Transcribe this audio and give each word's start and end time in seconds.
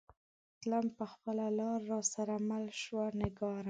تلم 0.61 0.85
به 0.97 1.05
خپله 1.13 1.47
لار 1.59 1.81
را 1.91 1.99
سره 2.13 2.35
مله 2.49 2.73
شوه 2.81 3.05
نگارا 3.21 3.59